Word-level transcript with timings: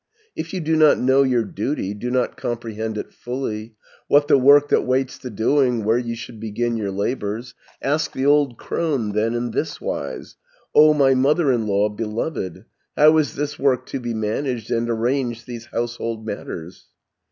"If 0.35 0.51
you 0.51 0.61
do 0.61 0.75
not 0.75 0.97
know 0.97 1.21
your 1.21 1.43
duty, 1.43 1.93
Do 1.93 2.09
not 2.09 2.35
comprehend 2.35 2.97
it 2.97 3.13
fully, 3.13 3.75
What 4.07 4.27
the 4.27 4.37
work 4.39 4.69
that 4.69 4.81
waits 4.81 5.19
the 5.19 5.29
doing, 5.29 5.83
Where 5.83 5.99
you 5.99 6.15
should 6.15 6.39
begin 6.39 6.75
your 6.75 6.89
labours, 6.89 7.53
260 7.83 7.87
Ask 7.87 8.11
the 8.13 8.25
old 8.25 8.57
crone 8.57 9.11
then 9.11 9.35
in 9.35 9.51
thiswise: 9.51 10.37
'O 10.73 10.95
my 10.95 11.13
mother 11.13 11.51
in 11.51 11.67
law 11.67 11.87
beloved, 11.87 12.65
How 12.97 13.15
is 13.19 13.35
this 13.35 13.59
work 13.59 13.85
to 13.89 13.99
be 13.99 14.15
managed, 14.15 14.71
And 14.71 14.89
arranged 14.89 15.45
these 15.45 15.67
household 15.67 16.25
matters?' 16.25 16.87